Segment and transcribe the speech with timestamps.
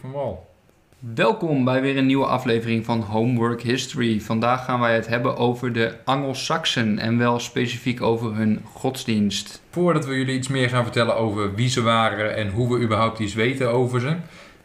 [0.00, 0.52] van wal.
[0.98, 4.20] Welkom bij weer een nieuwe aflevering van Homework History.
[4.20, 9.62] Vandaag gaan wij het hebben over de Angelsaksen en wel specifiek over hun godsdienst.
[9.70, 13.18] Voordat we jullie iets meer gaan vertellen over wie ze waren en hoe we überhaupt
[13.18, 14.16] iets weten over ze,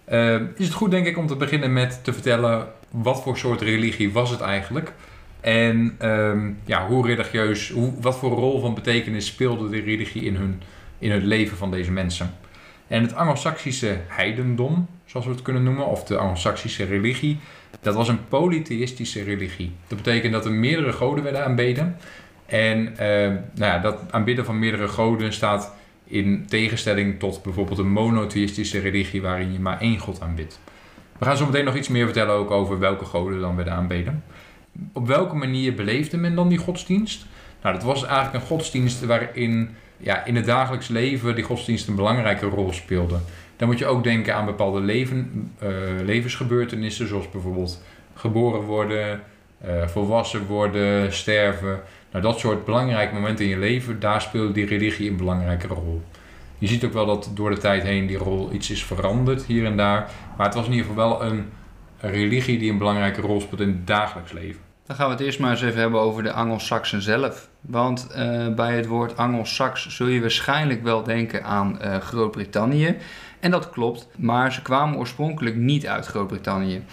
[0.04, 3.62] eh, is het goed denk ik om te beginnen met te vertellen wat voor soort
[3.62, 4.94] religie was het eigenlijk.
[5.42, 10.36] En ehm, ja, hoe religieus, hoe, wat voor rol van betekenis speelde de religie in,
[10.36, 10.62] hun,
[11.00, 12.34] in het leven van deze mensen.
[12.90, 17.40] En het Angelsaksische heidendom, zoals we het kunnen noemen, of de Angelsaksische religie,
[17.82, 19.72] dat was een polytheïstische religie.
[19.88, 21.98] Dat betekent dat er meerdere goden werden aanbeden.
[22.46, 23.08] En eh,
[23.56, 29.22] nou ja, dat aanbidden van meerdere goden staat in tegenstelling tot bijvoorbeeld een monotheïstische religie
[29.22, 30.60] waarin je maar één god aanbidt.
[31.18, 34.24] We gaan zo meteen nog iets meer vertellen ook over welke goden dan werden aanbeden.
[34.94, 37.26] Op welke manier beleefde men dan die godsdienst?
[37.62, 39.70] Nou, dat was eigenlijk een godsdienst waarin
[40.00, 43.18] ja, in het dagelijks leven die godsdienst een belangrijke rol speelde.
[43.58, 45.70] Dan moet je ook denken aan bepaalde leven, uh,
[46.06, 47.84] levensgebeurtenissen, zoals bijvoorbeeld
[48.14, 49.22] geboren worden,
[49.66, 51.80] uh, volwassen worden, sterven.
[52.12, 56.02] Nou, dat soort belangrijke momenten in je leven, daar speelde die religie een belangrijke rol.
[56.58, 59.66] Je ziet ook wel dat door de tijd heen die rol iets is veranderd hier
[59.66, 60.12] en daar.
[60.38, 61.46] Maar het was in ieder geval wel een,
[62.00, 64.69] een religie die een belangrijke rol speelt in het dagelijks leven.
[64.90, 67.50] Dan gaan we het eerst maar eens even hebben over de Angelsaksen zelf.
[67.62, 72.98] Want uh, bij het woord Angelsaks zul je waarschijnlijk wel denken aan uh, Groot-Brittannië.
[73.40, 76.84] En dat klopt, maar ze kwamen oorspronkelijk niet uit Groot-Brittannië.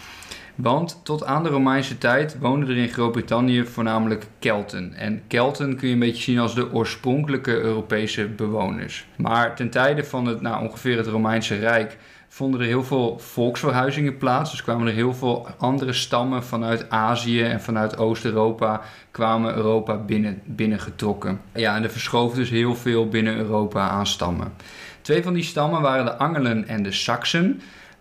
[0.54, 4.94] Want tot aan de Romeinse tijd woonden er in Groot-Brittannië voornamelijk Kelten.
[4.94, 9.06] En Kelten kun je een beetje zien als de oorspronkelijke Europese bewoners.
[9.16, 11.96] Maar ten tijde van het, nou, ongeveer het Romeinse Rijk
[12.36, 14.50] vonden er heel veel volksverhuizingen plaats.
[14.50, 20.40] Dus kwamen er heel veel andere stammen vanuit Azië en vanuit Oost-Europa kwamen Europa binnen,
[20.44, 21.40] binnengetrokken.
[21.54, 24.52] Ja, en er verschoof dus heel veel binnen Europa aan stammen.
[25.00, 27.60] Twee van die stammen waren de Angelen en de Saksen.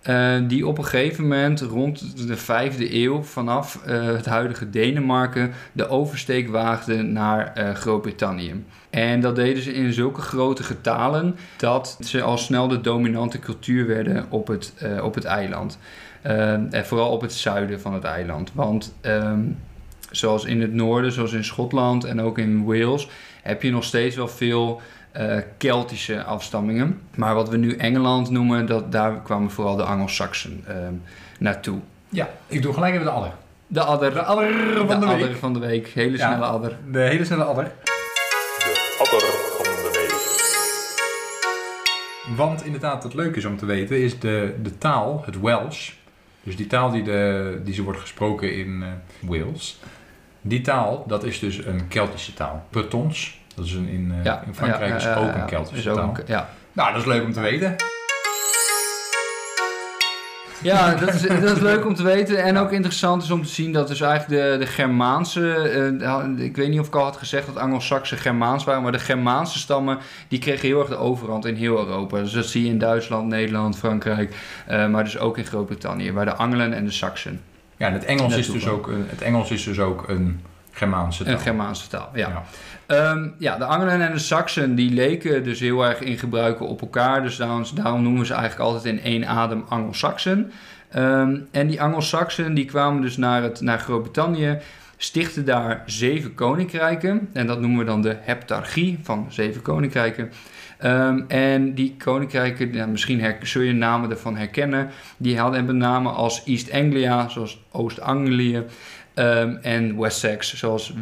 [0.10, 5.54] Uh, die op een gegeven moment rond de vijfde eeuw vanaf uh, het huidige Denemarken
[5.72, 8.64] de oversteek waagden naar uh, Groot-Brittannië.
[8.90, 13.88] En dat deden ze in zulke grote getalen dat ze al snel de dominante cultuur
[13.88, 15.80] werden op het, op het eiland.
[16.22, 18.52] en vooral op het zuiden van het eiland.
[18.54, 19.58] Want um,
[20.12, 23.10] zoals in het noorden, zoals in Schotland en ook in Wales,
[23.42, 24.82] heb je nog steeds wel veel
[25.20, 27.02] uh, Keltische afstammingen.
[27.16, 30.76] Maar wat we nu Engeland noemen, dat, daar kwamen vooral de Angelsaksen uh,
[31.40, 31.80] naartoe.
[32.10, 33.32] Ja, ik doe gelijk even de adder.
[33.68, 34.14] De adder.
[34.14, 34.54] De adder
[34.88, 35.22] van de, de week.
[35.22, 35.88] adder van de week.
[35.88, 36.78] Hele snelle ja, adder.
[36.92, 37.64] De hele snelle adder.
[37.64, 39.22] De adder
[39.58, 40.14] van de week.
[42.38, 45.92] Want inderdaad, wat leuk is om te weten, is de, de taal, het Welsh.
[46.44, 49.80] Dus die taal die, de, die ze wordt gesproken in uh, Wales.
[50.42, 52.66] Die taal, dat is dus een Keltische taal.
[52.70, 56.16] Bretons, dat is een, in, ja, in Frankrijk ja, ja, is ook een Keltische taal.
[56.26, 56.50] Ja.
[56.72, 57.76] Nou, dat is leuk om te weten.
[60.62, 62.44] Ja, dat is, dat is leuk om te weten.
[62.44, 66.00] En ook interessant is om te zien dat dus eigenlijk de, de Germaanse...
[66.02, 68.84] Uh, ik weet niet of ik al had gezegd dat Angelsaksen Germaans waren...
[68.84, 72.20] maar de Germaanse stammen die kregen heel erg de overhand in heel Europa.
[72.20, 74.36] Dus dat zie je in Duitsland, Nederland, Frankrijk...
[74.70, 77.42] Uh, maar dus ook in Groot-Brittannië, waar de Angelen en de Saksen...
[77.78, 80.42] Ja, en het Engels, is dus, ook een, het Engels is dus ook een
[80.76, 81.34] Germaanse taal.
[81.34, 82.44] Een Germaanse taal, ja.
[82.88, 86.68] Ja, um, ja de Angelen en de Saksen die leken dus heel erg in gebruiken
[86.68, 87.22] op elkaar.
[87.22, 90.52] Dus daarom, daarom noemen we ze eigenlijk altijd in één adem Angelsaksen.
[90.96, 94.58] Um, en die Angelsaksen die kwamen dus naar, het, naar Groot-Brittannië,
[94.98, 97.30] stichten daar zeven koninkrijken.
[97.34, 100.32] En dat noemen we dan de heptarchie van zeven koninkrijken.
[100.84, 106.14] Um, en die koninkrijken, misschien her, zul je namen ervan herkennen, die hadden hebben namen
[106.14, 108.64] als East Anglia, zoals Oost-Anglië.
[109.18, 110.94] Um, en Wessex, zoals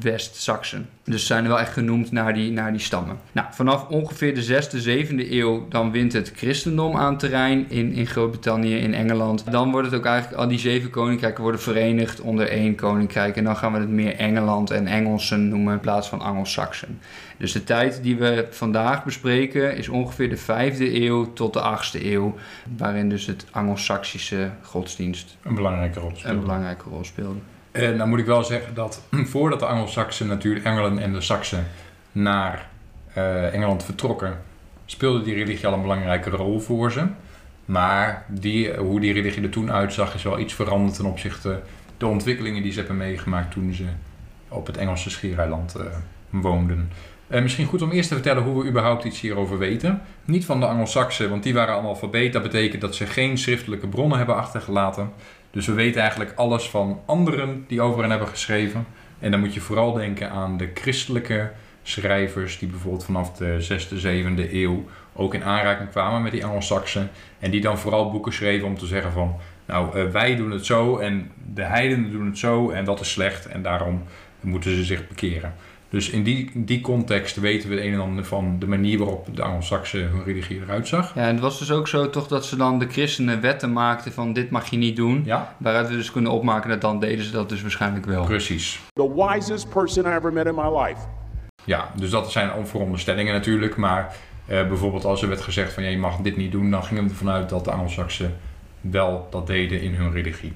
[0.00, 0.88] West-Saxen.
[1.04, 3.16] Dus zijn er wel echt genoemd naar die, naar die stammen.
[3.32, 8.06] Nou, vanaf ongeveer de 6e, 7e eeuw, dan wint het christendom aan terrein in, in
[8.06, 9.52] Groot-Brittannië, in Engeland.
[9.52, 13.36] Dan wordt het ook eigenlijk, al die zeven koninkrijken worden verenigd onder één koninkrijk.
[13.36, 17.00] En dan gaan we het meer Engeland en Engelsen noemen in plaats van Angelsaksen.
[17.38, 22.04] Dus de tijd die we vandaag bespreken is ongeveer de 5e eeuw tot de 8e
[22.04, 22.34] eeuw,
[22.76, 26.36] waarin dus het Angelsaksische godsdienst een belangrijke rol speelde.
[26.36, 27.38] Een belangrijke rol speelde.
[27.78, 29.02] En dan moet ik wel zeggen dat
[29.32, 31.66] voordat de Angelsaksen natuurlijk Engelen en de Saksen
[32.12, 32.68] naar
[33.16, 34.38] uh, Engeland vertrokken,
[34.86, 37.06] speelde die religie al een belangrijke rol voor ze.
[37.64, 41.60] Maar die, hoe die religie er toen uitzag is wel iets veranderd ten opzichte
[41.96, 43.84] de ontwikkelingen die ze hebben meegemaakt toen ze
[44.48, 45.76] op het Engelse schiereiland
[46.30, 46.90] woonden.
[47.28, 50.02] Uh, misschien goed om eerst te vertellen hoe we überhaupt iets hierover weten.
[50.24, 52.32] Niet van de Angelsaksen, want die waren analfabeet.
[52.32, 55.12] Dat betekent dat ze geen schriftelijke bronnen hebben achtergelaten.
[55.50, 58.86] Dus we weten eigenlijk alles van anderen die over hen hebben geschreven.
[59.18, 61.50] En dan moet je vooral denken aan de christelijke
[61.82, 67.10] schrijvers die bijvoorbeeld vanaf de 6e, 7e eeuw ook in aanraking kwamen met die Angelsaksen.
[67.38, 69.36] En die dan vooral boeken schreven om te zeggen van,
[69.66, 73.10] nou eh, wij doen het zo en de heidenen doen het zo en dat is
[73.10, 74.02] slecht en daarom
[74.40, 75.54] moeten ze zich bekeren.
[75.90, 79.36] Dus in die, die context weten we het een en ander van de manier waarop
[79.36, 81.14] de Angelsaksen hun religie eruit zag.
[81.14, 84.12] Ja, en het was dus ook zo toch dat ze dan de christenen wetten maakten
[84.12, 85.22] van dit mag je niet doen.
[85.24, 88.24] Ja, Waaruit we dus kunnen opmaken dat dan deden ze dat dus waarschijnlijk wel.
[88.24, 88.80] precies.
[88.92, 91.00] The wisest person I ever met in my life.
[91.64, 93.76] Ja, dus dat zijn veronderstellingen natuurlijk.
[93.76, 96.84] Maar eh, bijvoorbeeld als er werd gezegd van ja, je mag dit niet doen, dan
[96.84, 98.36] gingen we ervan uit dat de Angelsaksen
[98.80, 100.52] wel dat deden in hun religie.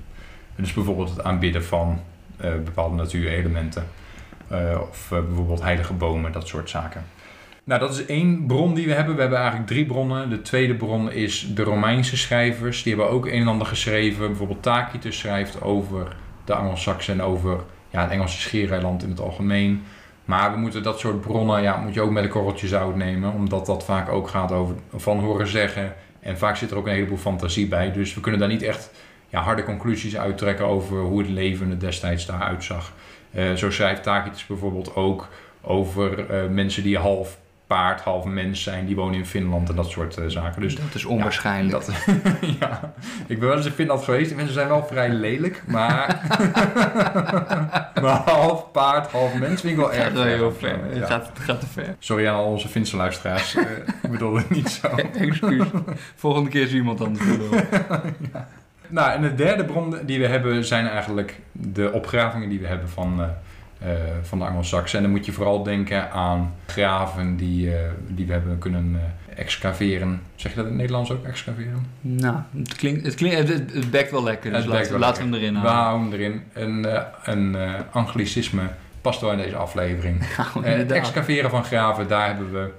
[0.56, 2.00] Dus bijvoorbeeld het aanbidden van
[2.36, 3.86] eh, bepaalde natuurelementen.
[4.52, 7.04] Eh, of eh, bijvoorbeeld heilige bomen, dat soort zaken.
[7.64, 9.14] Nou, dat is één bron die we hebben.
[9.14, 10.30] We hebben eigenlijk drie bronnen.
[10.30, 12.82] De tweede bron is de Romeinse schrijvers.
[12.82, 14.26] Die hebben ook een en ander geschreven.
[14.26, 17.60] Bijvoorbeeld Tacitus schrijft over de Angelsaksen en over
[17.90, 19.82] ja, het Engelse schiereiland in het algemeen.
[20.24, 23.32] Maar we moeten dat soort bronnen, ja, moet je ook met een korreltje zout nemen.
[23.32, 25.94] Omdat dat vaak ook gaat over van horen zeggen.
[26.20, 27.92] En vaak zit er ook een heleboel fantasie bij.
[27.92, 28.90] Dus we kunnen daar niet echt
[29.28, 32.92] ja, harde conclusies uittrekken over hoe het leven er destijds daaruit zag.
[33.32, 35.28] Eh, zo schrijft Tacitus bijvoorbeeld ook
[35.60, 38.86] over eh, mensen die half paard, half mens zijn.
[38.86, 40.60] Die wonen in Finland en dat soort eh, zaken.
[40.62, 41.72] Dus dat is onwaarschijnlijk.
[41.86, 41.90] dat,
[42.60, 42.92] ja,
[43.26, 44.26] ik ben wel eens in Finland geweest.
[44.26, 46.20] Die mensen zijn wel vrij lelijk, maar,
[48.02, 50.52] maar half paard, half mens vind ik wel erg heel Ja.
[50.52, 50.78] ver.
[50.84, 51.04] Het
[51.40, 51.96] gaat, te ver.
[51.98, 53.54] Sorry aan al onze Finse luisteraars.
[54.02, 54.86] ik bedoel het niet zo.
[55.18, 55.66] Excuus.
[56.14, 57.62] Volgende keer is iemand anders bedoeld.
[58.92, 62.88] Nou, en de derde bron die we hebben zijn eigenlijk de opgravingen die we hebben
[62.88, 63.20] van,
[63.78, 63.88] eh,
[64.22, 64.96] van de Angelsaksen.
[64.98, 69.00] En dan moet je vooral denken aan graven die, eh, die we hebben kunnen
[69.36, 70.20] excaveren.
[70.34, 71.86] Zeg je dat in het Nederlands ook, excaveren?
[72.00, 74.52] Nou, het klinkt, het, klinkt, het, het bekt wel lekker.
[74.52, 75.82] Dus laten, laten we hem erin We halen.
[75.84, 76.42] houden hem erin.
[76.52, 76.86] Een,
[77.24, 77.56] een
[77.90, 78.62] anglicisme
[79.00, 80.24] past wel in deze aflevering.
[80.36, 82.70] Nou, Eh, het excaveren van graven, daar hebben we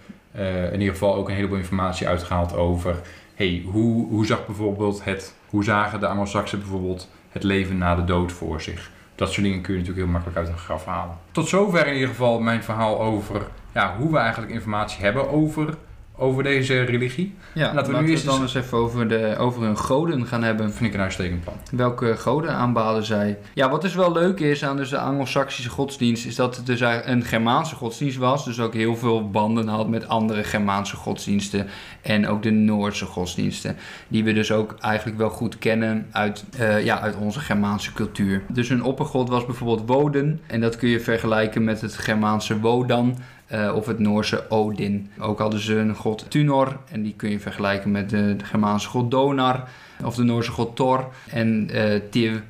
[0.72, 2.96] in ieder geval ook een heleboel informatie uitgehaald over.
[3.36, 8.04] Hey, hoe, hoe zag bijvoorbeeld het, hoe zagen de Angelsaksen bijvoorbeeld het leven na de
[8.04, 8.92] dood voor zich?
[9.16, 11.18] Dat soort dingen kun je natuurlijk heel makkelijk uit een graf halen.
[11.32, 13.42] Tot zover in ieder geval mijn verhaal over
[13.74, 15.78] ja, hoe we eigenlijk informatie hebben over,
[16.18, 17.36] over deze religie.
[17.54, 20.74] Ja, Laten we nu dan eens- even over, de, over hun goden gaan hebben.
[20.74, 21.56] Vind ik een uitstekend plan.
[21.72, 23.38] Welke goden aanbaden zij?
[23.54, 26.80] Ja, wat dus wel leuk is aan dus de Anglo-Saxische godsdienst, is dat het dus
[27.06, 28.46] een Germaanse godsdienst was.
[28.46, 31.68] Dus ook heel veel banden had met andere Germaanse godsdiensten.
[32.02, 33.76] En ook de Noordse godsdiensten.
[34.08, 38.42] Die we dus ook eigenlijk wel goed kennen uit, eh, ja, uit onze Germaanse cultuur.
[38.50, 40.42] Dus hun oppergod was bijvoorbeeld Woden.
[40.48, 43.18] En dat kun je vergelijken met het Germaanse Wodan.
[43.54, 45.12] Eh, of het Noorse Odin.
[45.20, 46.78] Ook hadden ze een god Tunor.
[46.92, 49.68] En die kun je vergelijken met de, Germaanse god Donar.
[50.04, 51.10] Of de Noorse god Thor.
[51.30, 52.44] En eh Tir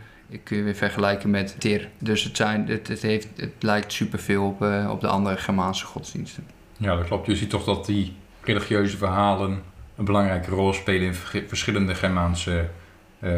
[0.44, 1.90] kun je weer vergelijken met Tyr.
[1.98, 6.46] Dus het, zijn, het, heeft, het lijkt superveel op, eh, op de andere Germaanse godsdiensten.
[6.78, 7.26] Ja, dat klopt.
[7.28, 9.62] Je ziet toch dat die religieuze verhalen
[9.96, 12.66] een belangrijke rol spelen in ver- verschillende Germaanse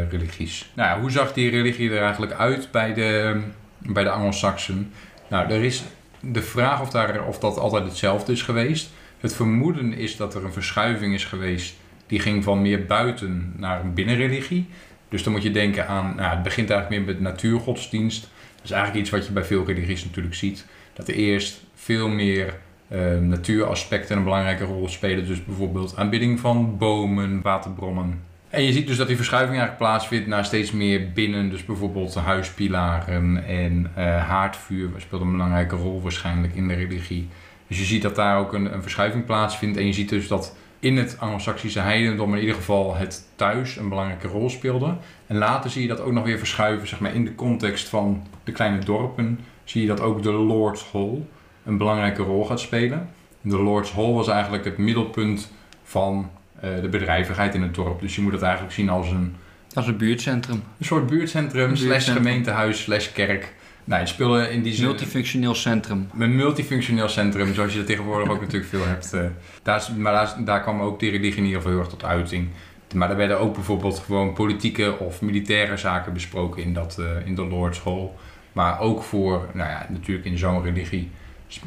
[0.10, 0.72] religies.
[0.74, 3.42] Nou ja, hoe zag die religie er eigenlijk uit bij de,
[3.78, 4.92] bij de Angelsaksen?
[5.28, 5.84] Nou, er is
[6.32, 8.90] de vraag of, daar, of dat altijd hetzelfde is geweest.
[9.20, 11.76] Het vermoeden is dat er een verschuiving is geweest
[12.08, 14.66] die ging van meer buiten naar een binnenreligie.
[15.10, 18.22] Dus dan moet je denken aan, nou, het begint eigenlijk meer met natuurgodsdienst.
[18.56, 20.66] Dat is eigenlijk iets wat je bij veel religies natuurlijk ziet.
[20.94, 22.58] Dat er eerst veel meer
[22.88, 25.28] eh, natuuraspecten een belangrijke rol spelen.
[25.28, 28.22] Dus bijvoorbeeld aanbidding van bomen, waterbronnen.
[28.56, 31.50] En je ziet dus dat die verschuiving eigenlijk plaatsvindt naar steeds meer binnen.
[31.50, 37.28] Dus bijvoorbeeld huispilaren en eh, haardvuur speelt een belangrijke rol waarschijnlijk in de religie.
[37.68, 39.78] Dus je ziet dat daar ook een, een verschuiving plaatsvindt.
[39.78, 43.90] En je ziet dus dat in het Anglo-Saxische heidendom in ieder geval het thuis een
[43.90, 44.96] belangrijke rol speelde.
[45.28, 48.24] En later zie je dat ook nog weer verschuiven, zeg maar in de context van
[48.44, 49.40] de kleine dorpen.
[49.64, 51.22] Zie je dat ook de Lord's Hall
[51.66, 53.10] een belangrijke rol gaat spelen.
[53.42, 55.52] De Lord's Hall was eigenlijk het middelpunt
[55.84, 56.30] van
[56.62, 58.02] de bedrijvigheid in het dorp.
[58.02, 59.36] Dus je moet het eigenlijk zien als een,
[59.74, 60.64] Dat is een buurtcentrum.
[60.80, 63.54] een soort buurtcentrum, slash gemeentehuis, slash kerk.
[63.84, 64.86] Nou, speelde in die zin...
[64.86, 66.10] Multifunctioneel centrum.
[66.20, 69.14] Een multifunctioneel centrum, zoals je er tegenwoordig ook natuurlijk veel hebt.
[69.14, 69.22] eh,
[69.64, 72.04] daar, is- maar daar, daar kwam ook die religie in ieder geval heel erg tot
[72.04, 72.48] uiting.
[72.96, 77.36] Maar er werden ook bijvoorbeeld gewoon politieke of militaire zaken besproken in, dat, eh, in
[77.36, 78.10] de Lord's Hall.
[78.54, 81.12] Maar ook voor, nou ja, natuurlijk in zo'n religie,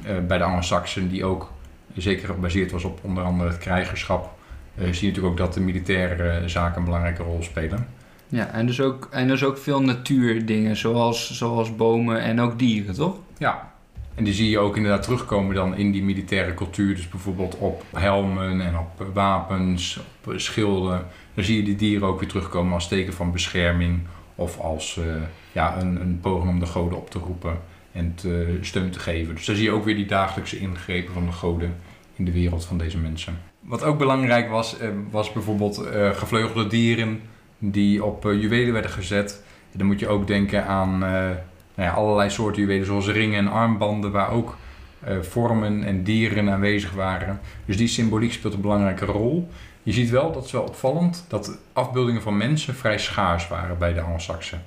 [0.05, 1.53] eh, bij de Anglo-Saxen, die ook
[1.97, 4.31] zeker gebaseerd was op onder andere het krijgerschap, eh,
[4.79, 7.87] zie je natuurlijk ook dat de militaire eh, zaken een belangrijke rol spelen.
[8.29, 12.95] Ja, en dus ook, en dus ook veel natuurdingen, zoals, zoals bomen en ook dieren,
[12.95, 13.17] toch?
[13.39, 13.73] Ja,
[14.19, 16.95] en die zie je ook inderdaad terugkomen dan in die militaire cultuur.
[16.95, 21.07] Dus bijvoorbeeld op helmen en op eh, wapens, op eh, schilden.
[21.35, 24.01] Dan zie je die dieren ook weer terugkomen als teken van bescherming.
[24.35, 25.05] Of als eh,
[25.53, 27.59] ja, een, een poging om de goden op te roepen.
[27.93, 29.35] en te, steun te geven.
[29.35, 31.75] Dus daar zie je ook weer die dagelijkse ingrepen van de goden
[32.17, 33.39] in de wereld van deze mensen.
[33.69, 37.21] Wat ook belangrijk was, eh, was bijvoorbeeld eh, gevleugelde dieren
[37.59, 39.43] die op eh, juwelen werden gezet.
[39.73, 41.37] Dan moet je ook denken aan nou
[41.75, 44.57] ja, allerlei soorten juwelen, zoals ringen en armbanden, waar ook
[45.21, 47.41] vormen en dieren aanwezig waren.
[47.65, 49.49] Dus die symboliek speelt een belangrijke rol.
[49.83, 53.95] Je ziet wel, dat is wel opvallend, dat afbeeldingen van mensen vrij schaars waren bij
[53.95, 54.63] de Angelsaksen.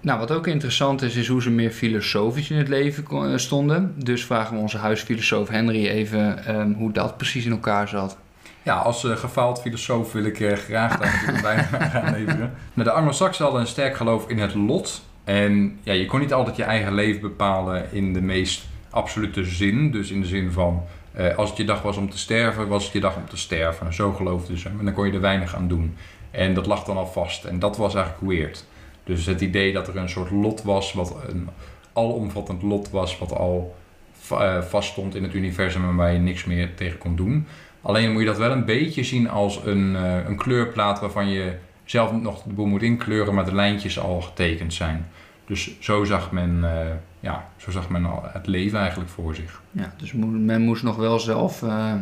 [0.00, 3.94] Nou, wat ook interessant is, is hoe ze meer filosofisch in het leven stonden.
[3.96, 8.18] Dus vragen we onze huisfilosoof Henry even ehm, hoe dat precies in elkaar zat.
[8.66, 12.54] Ja, als eh, gefaald filosoof wil ik eh, graag daar bijna aan leveren.
[12.74, 15.02] Nou, de Anglo-Saxen hadden een sterk geloof in het lot.
[15.24, 19.90] En ja, je kon niet altijd je eigen leven bepalen in de meest absolute zin.
[19.90, 20.82] Dus in de zin van,
[21.12, 23.36] eh, als het je dag was om te sterven, was het je dag om te
[23.36, 23.94] sterven.
[23.94, 24.68] Zo geloofden ze.
[24.68, 25.96] En dan kon je er weinig aan doen.
[26.30, 27.44] En dat lag dan al vast.
[27.44, 28.64] En dat was eigenlijk weird.
[29.04, 31.48] Dus het idee dat er een soort lot was, wat een
[31.92, 33.76] alomvattend lot was, wat al
[34.20, 37.46] va- vaststond in het universum en waar je niks meer tegen kon doen.
[37.86, 41.54] Alleen moet je dat wel een beetje zien als een, eh, een kleurplaat waarvan je
[41.84, 45.06] zelf nog de boel moet inkleuren, maar de lijntjes al getekend zijn.
[45.44, 46.86] Dus zo zag men, eh,
[47.20, 49.60] ja, zo zag men al het leven eigenlijk voor zich.
[49.70, 51.92] Ja, dus men moest nog wel zelf, eh,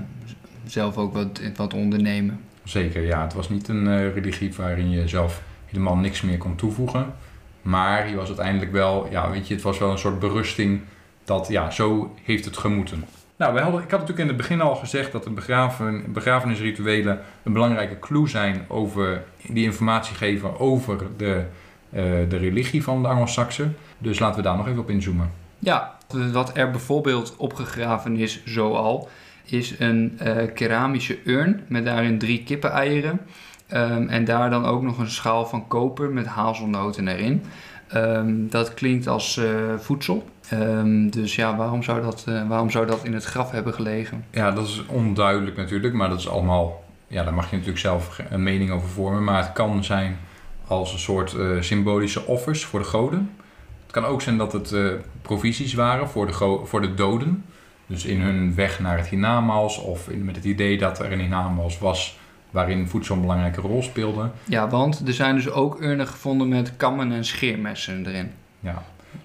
[0.66, 2.40] zelf ook wat, wat ondernemen.
[2.62, 3.22] Zeker, ja.
[3.22, 7.14] Het was niet een religie waarin je zelf helemaal niks meer kon toevoegen.
[7.62, 10.80] Maar je was uiteindelijk wel, ja, weet je, het was wel een soort berusting
[11.24, 13.04] dat, ja, zo heeft het gemoeten.
[13.36, 17.52] Nou, hadden, ik had natuurlijk in het begin al gezegd dat de begraven, begrafenisrituelen een
[17.52, 21.44] belangrijke clue zijn over die informatie geven over de,
[21.90, 23.76] eh, de religie van de Anglo-Saxen.
[23.98, 25.30] Dus laten we daar nog even op inzoomen.
[25.58, 25.96] Ja,
[26.32, 29.08] wat er bijvoorbeeld opgegraven is, zoal,
[29.44, 33.20] is een eh, keramische urn met daarin drie kippeneieren.
[33.66, 37.42] Ehm, en daar dan ook nog een schaal van koper met hazelnoten erin.
[37.94, 39.44] Ehm, dat klinkt als eh,
[39.78, 40.28] voedsel.
[40.48, 44.24] Ehm, dus ja, waarom zou, dat, eh, waarom zou dat in het graf hebben gelegen?
[44.30, 48.18] Ja, dat is onduidelijk natuurlijk, maar dat is allemaal, ja, daar mag je natuurlijk zelf
[48.30, 49.24] een mening over vormen.
[49.24, 50.18] Maar het kan zijn
[50.66, 53.30] als een soort eh, symbolische offers voor de goden.
[53.82, 54.74] Het kan ook zijn dat het
[55.22, 57.44] provisies waren voor de, voor de doden.
[57.86, 61.20] Dus in hun weg naar het hiernamaals of in, met het idee dat er een
[61.20, 62.18] hiernamaals was
[62.54, 64.30] waarin voedsel een belangrijke rol speelde.
[64.44, 68.30] Ja, want er zijn dus ook urnen gevonden met kammen en scheermessen erin.
[68.60, 68.82] Ja.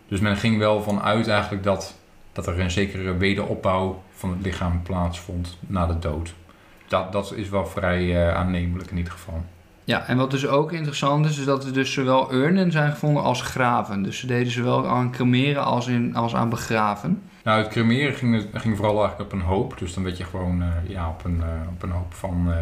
[0.08, 1.96] Dus men ging wel vanuit eigenlijk dat,
[2.32, 6.34] dat er een zekere wederopbouw van het lichaam plaatsvond na de dood.
[6.88, 9.44] Dat, dat is wel vrij eh, aannemelijk in ieder geval.
[9.84, 13.24] Ja, en wat dus ook interessant is, is dat er dus zowel urnen zijn gevonden
[13.24, 14.04] als graven.
[14.04, 17.22] Dus ze deden zowel aan cremeren als, in, als aan begraven.
[17.44, 19.78] Nou, het cremeren ging, ging vooral eigenlijk op een hoop.
[19.78, 22.54] Dus dan werd je gewoon eh, ja, op, een, eh, op een hoop van,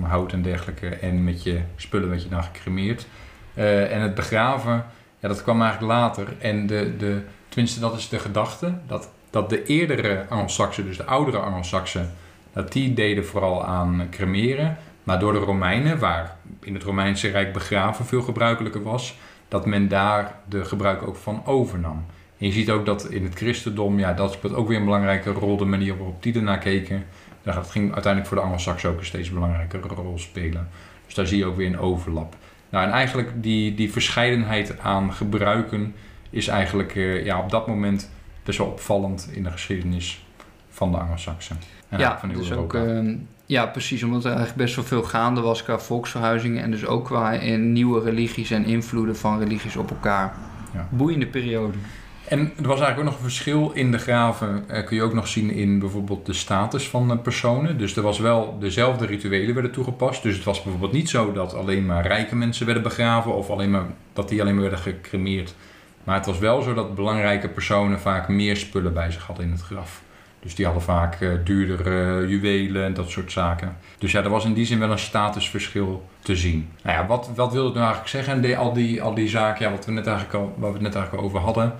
[0.00, 0.88] van hout en dergelijke.
[0.88, 3.06] En met je spullen werd je dan gecremeerd.
[3.54, 4.84] Eh, en het begraven,
[5.18, 6.26] ja, dat kwam eigenlijk later.
[6.38, 8.74] En de, de, tenminste, dat is de gedachte.
[8.86, 12.12] Dat, dat de eerdere Angelsaksen, dus de oudere Angelsaksen,
[12.52, 14.76] dat die deden vooral aan cremeren.
[15.02, 19.16] Maar door de Romeinen, waar in het Romeinse Rijk begraven veel gebruikelijker was,
[19.48, 22.06] dat men daar de gebruik ook van overnam.
[22.38, 25.30] En je ziet ook dat in het christendom, ja, dat speelt ook weer een belangrijke
[25.30, 27.04] rol, de manier waarop die ernaar keken.
[27.52, 30.68] Dat ging uiteindelijk voor de Angelsaksen ook een steeds belangrijkere rol spelen.
[31.06, 32.36] Dus daar zie je ook weer een overlap.
[32.68, 35.94] Nou, en eigenlijk die, die verscheidenheid aan gebruiken
[36.30, 38.10] is eigenlijk eh, ja, op dat moment
[38.42, 40.24] best wel opvallend in de geschiedenis
[40.68, 41.58] van de Angelsaksen.
[41.88, 44.02] En ja, van dus ook, ehm, ja, precies.
[44.02, 46.62] Omdat er eigenlijk best wel veel gaande was qua volksverhuizingen.
[46.62, 50.34] En dus ook qua in nieuwe religies en invloeden van religies op elkaar.
[50.74, 50.88] Ja.
[50.90, 51.76] Boeiende periode.
[52.28, 54.64] En er was eigenlijk ook nog een verschil in de graven.
[54.68, 57.78] eh, kun je ook nog zien in bijvoorbeeld de status van eh, personen.
[57.78, 60.22] Dus er was wel dezelfde rituelen werden toegepast.
[60.22, 63.70] Dus het was bijvoorbeeld niet zo dat alleen maar rijke mensen werden begraven of alleen
[63.70, 65.54] maar, dat die alleen maar werden gecremeerd.
[66.04, 69.50] Maar het was wel zo dat belangrijke personen vaak meer spullen bij zich hadden in
[69.50, 70.02] het graf.
[70.40, 73.76] Dus die hadden vaak eh, duurdere juwelen en dat soort zaken.
[73.98, 76.68] Dus ja, er was in die zin wel een statusverschil te zien.
[76.82, 78.42] Nou ja, wat, wat wil het nou eigenlijk zeggen?
[78.42, 80.86] De, al, die, al die zaken, ja, wat we net eigenlijk al, waar we het
[80.86, 81.74] net eigenlijk over hadden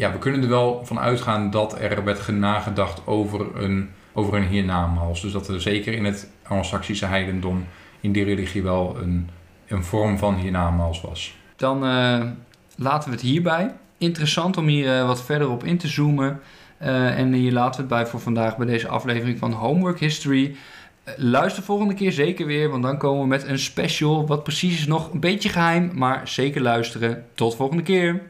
[0.00, 4.46] ja, we kunnen er wel van uitgaan dat er werd nagedacht over een, over een
[4.46, 5.20] hiernamaals.
[5.20, 7.66] Dus dat er zeker in het Anglo-Saxische heidendom,
[8.00, 9.28] in die religie wel een,
[9.66, 11.34] een vorm van hiernamaals was.
[11.56, 12.20] Dan eh,
[12.76, 13.74] laten we het hierbij.
[13.98, 16.40] Interessant om hier eh, wat verder op in te zoomen.
[16.78, 20.56] Eh, en hier laten we het bij voor vandaag bij deze aflevering van Homework History.
[21.16, 24.26] Luister volgende keer zeker weer, want dan komen we met een special.
[24.26, 27.24] Wat precies is nog een beetje geheim, maar zeker luisteren.
[27.34, 28.22] Tot volgende keer.